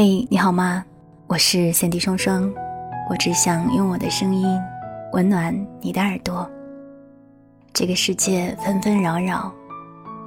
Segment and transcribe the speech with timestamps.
[0.00, 0.84] 嘿，你好吗？
[1.26, 2.48] 我是三 D 双双，
[3.10, 4.46] 我只想用我的声音
[5.12, 6.48] 温暖你的耳朵。
[7.72, 9.52] 这个世界纷纷扰扰，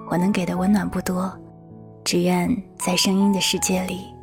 [0.10, 1.32] 我能给的温暖不多，
[2.04, 4.14] 只愿在声音的世界里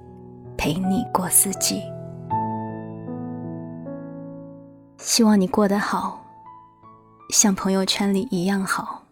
[0.59, 1.81] 陪你过四季。
[4.99, 6.23] 希望你过得好，
[7.31, 9.03] 像朋友圈里一样好。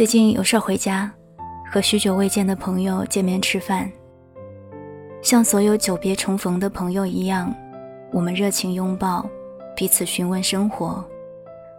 [0.00, 1.12] 最近有事儿回家，
[1.70, 3.86] 和许久未见的朋友见面吃饭。
[5.20, 7.54] 像所有久别重逢的朋友一样，
[8.10, 9.28] 我们热情拥抱，
[9.76, 11.04] 彼此询问生活，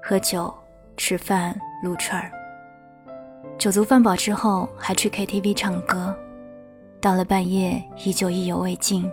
[0.03, 0.53] 喝酒、
[0.97, 2.31] 吃饭、撸串儿。
[3.57, 6.15] 酒足饭饱之后，还去 KTV 唱歌。
[7.01, 9.11] 到了半夜，依旧意犹未尽。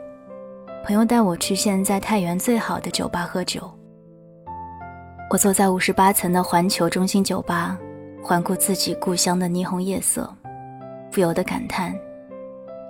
[0.84, 3.72] 朋友带我去现在太原最好的酒吧喝酒。
[5.30, 7.78] 我坐在五十八层的环球中心酒吧。
[8.22, 10.32] 环顾自己故乡的霓虹夜色，
[11.10, 11.94] 不由得感叹：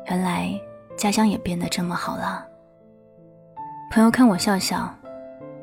[0.06, 0.50] 原来
[0.96, 2.44] 家乡也变得这么好了。
[3.90, 4.92] 朋友看我笑笑：“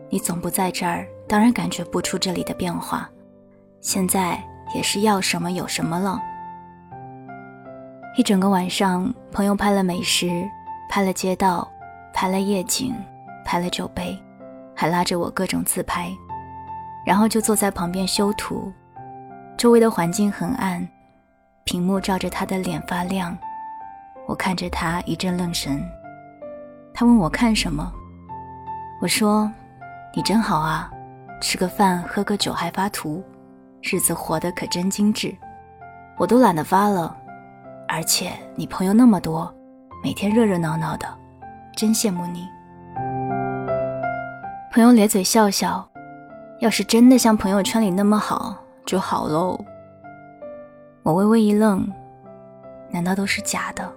[0.10, 3.10] 你总不在这儿，当然感觉不出这里的变化。
[3.82, 4.42] 现在
[4.74, 6.22] 也是要什么有什么了。”
[8.18, 10.48] 一整个晚上，朋友拍了美食，
[10.90, 11.70] 拍了街道，
[12.14, 12.96] 拍了夜景，
[13.44, 14.18] 拍了酒杯，
[14.74, 16.10] 还拉着我各种自拍，
[17.06, 18.72] 然后就坐在旁边修图。
[19.58, 20.86] 周围的环境很暗，
[21.64, 23.36] 屏幕照着他的脸发亮。
[24.28, 25.82] 我看着他一阵愣神。
[26.94, 27.92] 他问我看什么？
[29.02, 29.50] 我说
[30.14, 30.92] ：“你真好啊，
[31.42, 33.24] 吃个饭喝个酒还发图，
[33.82, 35.36] 日子活得可真精致。
[36.18, 37.16] 我都懒得发了，
[37.88, 39.54] 而且你朋友那么多，
[40.04, 41.08] 每天热热闹闹的，
[41.76, 42.48] 真羡慕你。”
[44.72, 45.88] 朋友咧嘴笑笑
[46.60, 49.60] ：“要是真的像朋友圈里那么好。”就好喽。
[51.04, 51.88] 我微微一愣，
[52.90, 53.92] 难道都是假的？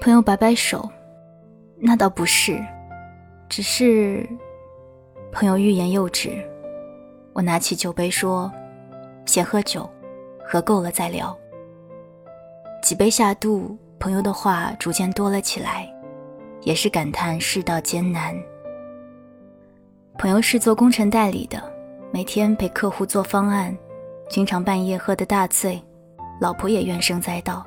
[0.00, 0.88] 朋友摆摆手，
[1.76, 2.64] 那倒不是，
[3.48, 4.26] 只是……
[5.32, 6.30] 朋友欲言又止。
[7.32, 8.50] 我拿起酒杯说
[9.24, 9.88] ：“先喝酒，
[10.44, 11.36] 喝够了再聊。”
[12.82, 15.88] 几杯下肚，朋友的话逐渐多了起来，
[16.62, 18.34] 也是感叹世道艰难。
[20.18, 21.79] 朋友是做工程代理的。
[22.12, 23.76] 每天陪客户做方案，
[24.28, 25.80] 经常半夜喝得大醉，
[26.40, 27.64] 老婆也怨声载道，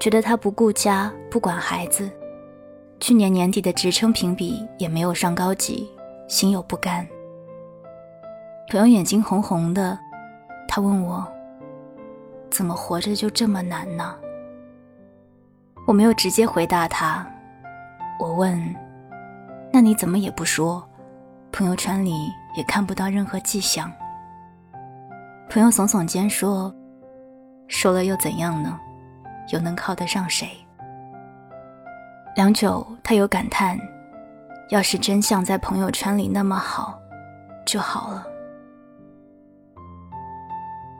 [0.00, 2.10] 觉得他不顾家不管孩子。
[2.98, 5.86] 去年年底的职称评比也没有上高级，
[6.28, 7.06] 心有不甘。
[8.70, 9.98] 朋友眼睛红红的，
[10.66, 11.26] 他问我
[12.50, 14.16] ：“怎么活着就这么难呢？”
[15.86, 17.30] 我没有直接回答他，
[18.18, 18.74] 我问
[19.70, 20.82] ：“那你怎么也不说？
[21.52, 22.12] 朋友圈里？”
[22.58, 23.88] 也看不到任何迹象。
[25.48, 26.74] 朋友耸耸肩说
[27.68, 28.76] ：“说了又怎样呢？
[29.52, 30.50] 又能靠得上谁？”
[32.34, 33.78] 良久，他有感叹
[34.70, 36.98] ：“要是真像在朋友圈里那么好，
[37.64, 38.26] 就好了。”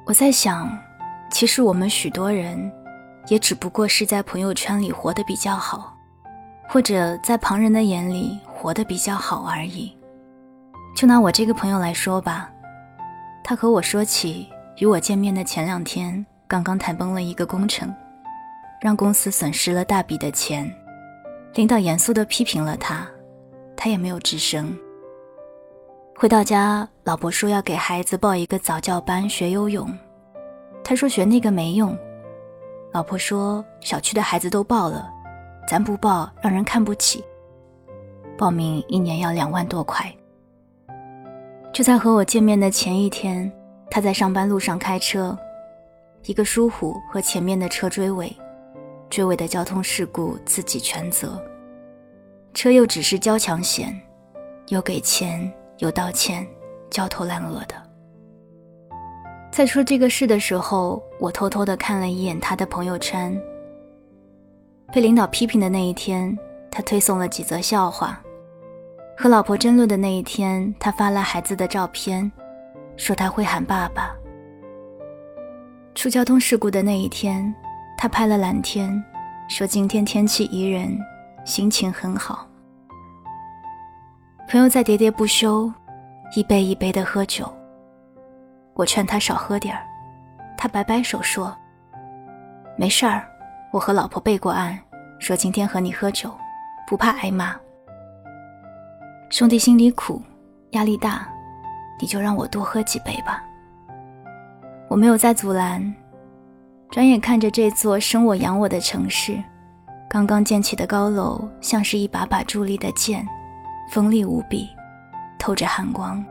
[0.06, 0.70] 我在想，
[1.28, 2.72] 其实我们许多人，
[3.26, 5.92] 也只不过是在朋友圈里活得比较好，
[6.68, 9.97] 或者在旁人的眼里活得比较好而已。
[10.94, 12.50] 就拿我这个朋友来说吧，
[13.44, 17.94] 他和我说起与我见面的前两天，刚刚谈崩了一个工程，
[18.80, 20.68] 让公司损失了大笔的钱，
[21.54, 23.06] 领导严肃地批评了他，
[23.76, 24.76] 他也没有吱声。
[26.16, 29.88] 回到家，老婆说要给孩子报一个早教班学游泳，
[30.82, 31.96] 他说学那个没用，
[32.92, 35.08] 老婆说小区的孩子都报了，
[35.68, 37.24] 咱不报让人看不起，
[38.36, 40.12] 报名一年要两万多块。
[41.72, 43.50] 就在和我见面的前一天，
[43.90, 45.36] 他在上班路上开车，
[46.24, 48.34] 一个疏忽和前面的车追尾，
[49.08, 51.40] 追尾的交通事故自己全责，
[52.52, 53.96] 车又只是交强险，
[54.68, 56.44] 有给钱有道歉，
[56.90, 57.74] 焦头烂额的。
[59.52, 63.40] 在说这个事的时候，我偷偷的看了一眼他的朋友圈。
[64.92, 66.36] 被领导批评的那一天，
[66.70, 68.20] 他推送了几则笑话。
[69.20, 72.30] 和老婆争论的那一天，他发了孩子的照片，
[72.96, 74.14] 说他会喊爸爸。
[75.92, 77.52] 出交通事故的那一天，
[77.96, 79.04] 他拍了蓝天，
[79.48, 80.96] 说今天天气宜人，
[81.44, 82.46] 心情很好。
[84.48, 85.68] 朋友在喋喋不休，
[86.36, 87.52] 一杯一杯的喝酒。
[88.74, 89.82] 我劝他少喝点儿，
[90.56, 91.52] 他摆摆手说
[92.78, 93.28] ：“没事儿，
[93.72, 94.78] 我和老婆备过案，
[95.18, 96.32] 说今天和你喝酒，
[96.86, 97.56] 不怕挨骂。”
[99.30, 100.22] 兄弟心里苦，
[100.70, 101.28] 压力大，
[102.00, 103.44] 你就让我多喝几杯吧。
[104.88, 105.94] 我没有再阻拦，
[106.88, 109.38] 转眼看着这座生我养我的城市，
[110.08, 113.26] 刚刚建起的高楼像是一把把伫立的剑，
[113.90, 114.66] 锋利无比，
[115.38, 116.24] 透着寒光。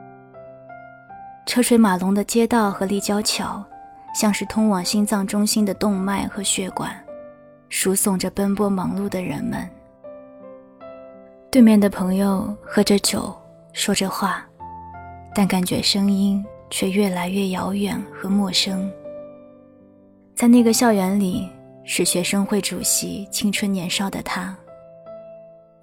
[1.46, 3.64] 车水马龙的街道和立交桥，
[4.16, 6.92] 像是通往心脏中心的动脉和血管，
[7.70, 9.70] 输送着奔波忙碌的人们。
[11.50, 13.34] 对面的朋友喝着酒，
[13.72, 14.46] 说着话，
[15.34, 18.92] 但感觉声音却越来越遥远和陌生。
[20.36, 21.50] 在那个校园里，
[21.86, 24.54] 是学生会主席青春年少的他；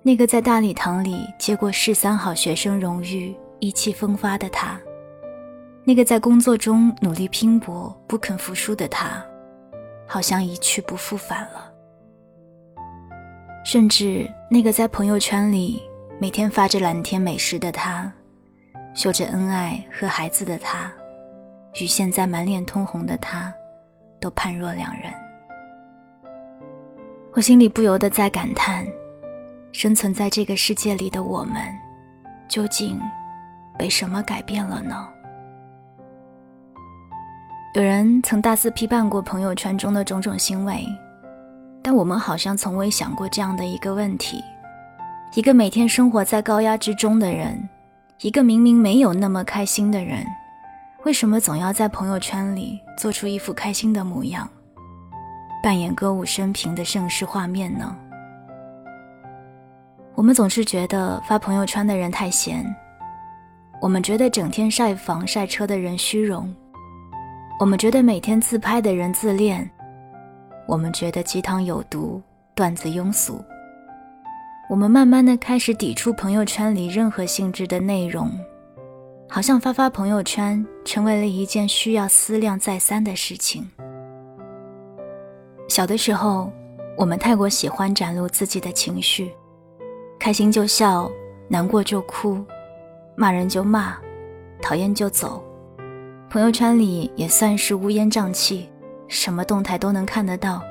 [0.03, 4.79] 那个在大礼堂里接过市三好学生荣誉、意气风发的他；
[5.83, 9.25] 那个在工作中努力拼搏、不肯服输的他，
[10.07, 11.73] 好像一去不复返了。
[13.65, 15.83] 甚至那个在朋友圈里
[16.21, 18.13] 每天发着蓝天美食的他，
[18.95, 20.93] 秀着恩爱和孩子的他，
[21.81, 23.53] 与现在满脸通红的他。
[24.21, 25.13] 都判若两人，
[27.35, 28.87] 我心里不由得在感叹：
[29.71, 31.57] 生存在这个世界里的我们，
[32.49, 32.99] 究竟
[33.79, 35.07] 被什么改变了呢？
[37.75, 40.87] 有人曾大肆批判过朋友圈中的种种行为，
[41.87, 44.43] 但我们好像从未想过这样的一个问题：
[45.35, 47.69] 一个每天生活在高压之中的人，
[48.23, 50.25] 一个明明没有那么开心的人。
[51.05, 54.49] 为什么总要在朋友圈里做出一副开心的模样，
[55.63, 57.95] 扮演歌舞升平的盛世画面呢？
[60.15, 62.65] 我们总是觉得发朋友圈的人太闲，
[63.83, 66.51] 我们觉得整天晒房晒车的人虚荣，
[67.61, 69.71] 我们觉得每天自拍的人自恋，
[70.67, 72.23] 我们觉得鸡汤有毒，
[72.55, 73.43] 段子庸俗。
[74.71, 78.31] 我们慢慢的开始抵触朋友圈里任何性质的内容。
[79.29, 83.69] 好像发发朋友圈成为了一件需要思量再三的事情。
[85.69, 86.53] 小的时候，
[86.97, 89.33] 我们太过喜欢展露自己的情绪，
[90.21, 91.11] 开心就笑，
[91.49, 92.45] 难过就哭，
[93.17, 93.97] 骂人就骂，
[94.63, 95.43] 讨厌就走。
[96.31, 98.69] 朋友圈里也算是乌烟瘴气，
[99.09, 100.63] 什么动态都能看得到。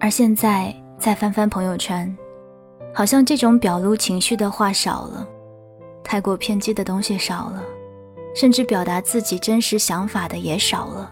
[0.00, 2.16] 而现在再翻翻朋友圈，
[2.92, 5.26] 好像这种表露情绪的话少了。
[6.02, 7.62] 太过偏激的东西少了，
[8.34, 11.10] 甚至表达自己真实想法的也少了。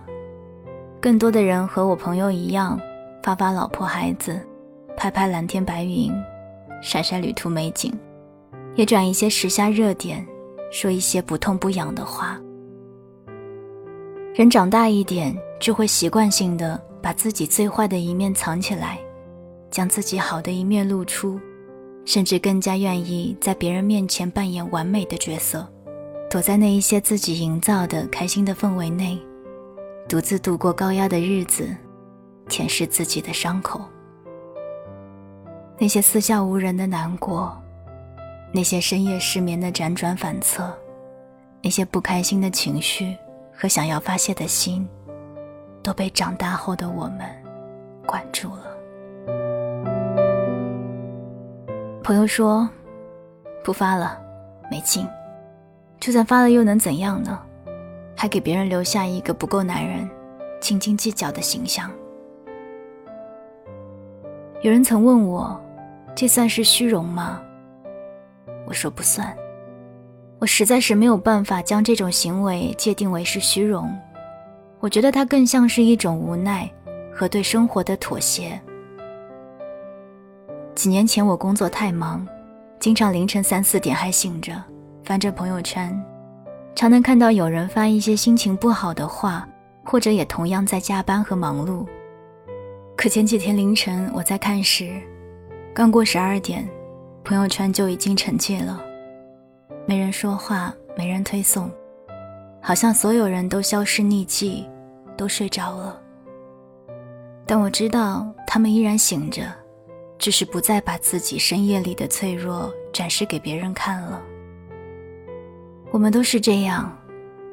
[1.01, 2.79] 更多的人和我朋友一样，
[3.23, 4.39] 发发老婆孩子，
[4.97, 6.13] 拍拍蓝天白云，
[6.83, 7.93] 晒晒旅途美景，
[8.75, 10.25] 也转一些时下热点，
[10.71, 12.39] 说一些不痛不痒的话。
[14.35, 18.99] 人长大一点，就会习惯性的把自己最坏的一面藏起来，
[19.71, 21.39] 将自己好的一面露出。
[22.05, 25.65] 甚至更加愿意在别人面前扮演完美的角色，
[26.29, 29.17] 躲在那一些自己营造的开心的氛围内，
[30.09, 31.69] 独自度过高压的日子，
[32.49, 33.81] 舔舐自己的伤口。
[35.79, 37.57] 那些四下无人的难过，
[38.53, 40.77] 那些深夜失眠的辗转反侧，
[41.63, 43.17] 那些不开心的情绪
[43.63, 44.89] 和想要发泄的心，
[45.85, 47.21] 都被长大后的我们
[48.05, 48.77] 管住了。
[52.03, 52.69] 朋友说
[53.63, 54.21] ：“不发了，
[54.69, 55.07] 没劲。
[56.01, 57.41] 就算发了，又能怎样呢？
[58.17, 60.11] 还给别人留下一个不够男人、
[60.61, 61.89] 斤斤计较的形象。”
[64.63, 65.57] 有人曾问我
[66.17, 67.41] ：“这算是虚荣吗？”
[68.67, 69.33] 我说：“不算。
[70.43, 73.89] 我实在是没有办法将这种行为界定为是虚荣。
[74.81, 76.69] 我觉得它更像是一种无奈
[77.15, 78.61] 和对生活的妥协。”
[80.75, 82.27] 几年前我工作太忙，
[82.81, 84.61] 经常凌晨三四点还醒着，
[85.05, 85.97] 翻着朋友圈，
[86.75, 89.49] 常能看到有人发一些心情不好的话，
[89.85, 91.87] 或者也同样在加班和忙碌。
[92.97, 95.01] 可前几天凌晨我在看时，
[95.73, 96.69] 刚过十二点，
[97.23, 98.83] 朋友圈就已经沉寂了，
[99.87, 101.71] 没人说话，没人推送，
[102.61, 104.67] 好像所有人都消失匿迹，
[105.17, 106.01] 都睡着了。
[107.47, 109.43] 但我知道他们依然醒着。
[110.19, 114.23] 只是不再把自己深夜里的脆弱展示给别人看了。
[115.91, 116.97] 我们都是这样，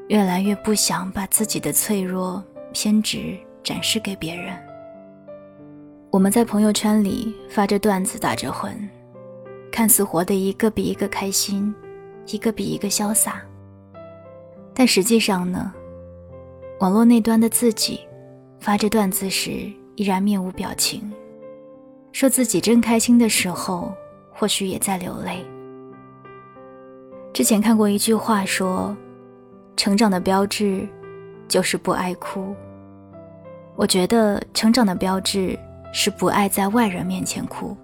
[0.09, 4.55] 越来越不想把自己的脆弱、偏执展示给别人。
[6.11, 8.71] 我们在朋友圈里发着段子，打着混，
[9.71, 11.73] 看似活得一个比一个开心，
[12.31, 13.41] 一个比一个潇洒。
[14.73, 15.73] 但实际上呢，
[16.79, 17.99] 网络那端的自己，
[18.59, 21.11] 发着段子时依然面无表情。
[22.11, 23.93] 说自己真开心的时候，
[24.33, 25.45] 或许也在流泪。
[27.31, 28.95] 之前看过一句话说
[29.77, 30.87] ：“成长的标志，
[31.47, 32.55] 就是不爱哭。”
[33.77, 35.57] 我觉得成长的标志
[35.93, 37.77] 是不爱在外人面前哭。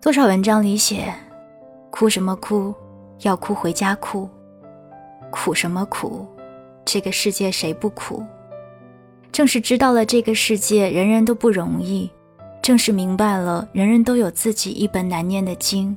[0.00, 1.12] 多少文章里写，
[1.90, 2.72] 哭什么哭，
[3.20, 4.28] 要哭回家哭，
[5.30, 6.26] 苦什么苦，
[6.84, 8.22] 这个世界谁不苦？
[9.32, 12.10] 正是知道了这个世界人人都不容易，
[12.62, 15.96] 正是明白了人人都有自己一本难念的经，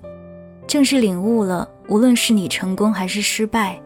[0.68, 3.80] 正是领悟了无论是你成功还是失败，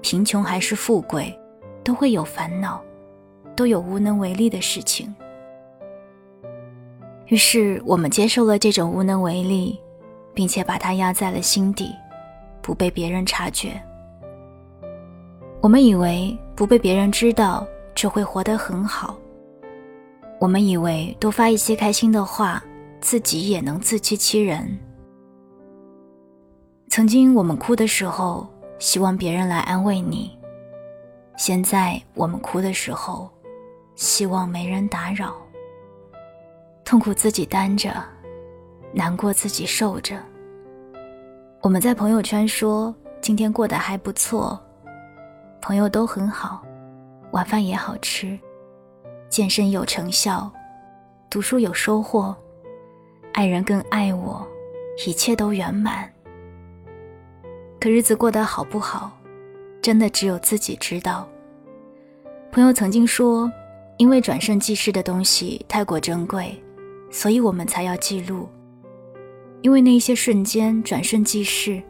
[0.00, 1.36] 贫穷还是富贵，
[1.82, 2.82] 都会有烦恼。
[3.56, 5.12] 都有无能为力的事情，
[7.26, 9.76] 于是我们接受了这种无能为力，
[10.32, 11.92] 并且把它压在了心底，
[12.68, 13.82] 不被别人察觉。
[15.62, 19.18] 我们以为不被别人知道就会活得很好，
[20.38, 22.62] 我们以为多发一些开心的话，
[23.00, 24.78] 自己也能自欺欺人。
[26.90, 28.46] 曾经我们哭的时候，
[28.78, 30.28] 希望别人来安慰你；
[31.38, 33.30] 现在我们哭的时候，
[33.96, 35.34] 希望没人打扰，
[36.84, 37.90] 痛苦自己担着，
[38.92, 40.22] 难过自己受着。
[41.60, 44.58] 我们在朋友圈说今天过得还不错，
[45.60, 46.62] 朋友都很好，
[47.32, 48.38] 晚饭也好吃，
[49.28, 50.50] 健身有成效，
[51.28, 52.34] 读书有收获，
[53.32, 54.46] 爱人更爱我，
[55.06, 56.08] 一切都圆满。
[57.80, 59.10] 可日子过得好不好，
[59.82, 61.28] 真的只有自己知道。
[62.52, 63.50] 朋友曾经说。
[63.98, 66.56] 因为转瞬即逝的东西太过珍贵，
[67.10, 68.48] 所以我们才要记录。
[69.62, 71.82] 因为那些瞬间转瞬即逝，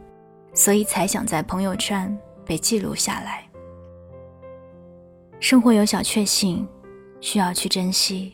[0.53, 3.43] 所以才想在朋友圈被记录下来。
[5.39, 6.67] 生活有小确幸，
[7.21, 8.33] 需要去珍惜；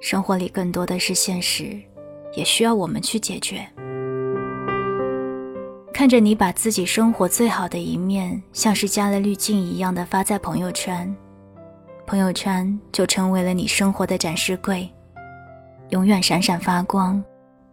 [0.00, 1.78] 生活里更多的是现实，
[2.34, 3.66] 也需要我们去解决。
[5.92, 11.14] 看着你把自己生活最好的一面，像是加了滤镜一样的发在朋友圈。
[12.04, 14.90] 朋友圈就成为了你生活的展示柜，
[15.90, 17.22] 永远闪闪发光，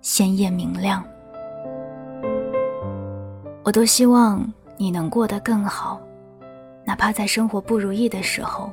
[0.02, 1.04] 鲜艳明亮。
[3.64, 6.02] 我多希望你能过得更好，
[6.86, 8.72] 哪怕在生活不如意的时候，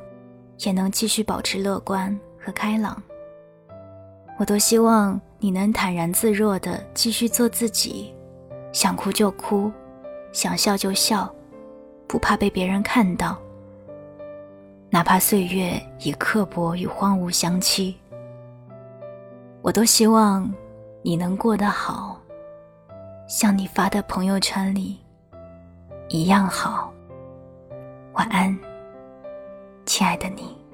[0.61, 3.03] 也能继续保持乐观和开朗。
[4.39, 8.15] 我多希望你能坦然自若地继续做自己，
[8.73, 9.71] 想哭就哭，
[10.33, 11.31] 想笑就笑，
[12.07, 13.37] 不怕被别人看到。
[14.89, 17.97] 哪怕岁月以刻薄与荒芜相欺，
[19.61, 20.51] 我多希望
[21.07, 22.21] 你能过得好，
[23.29, 24.99] 像你发的朋友圈里
[26.09, 26.93] 一样好。
[28.15, 28.59] 晚安，
[29.85, 30.66] 亲爱的你。